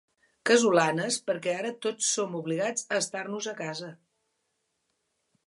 [0.49, 3.93] Casolanes perquè ara tots som obligats a estar-nos a casa.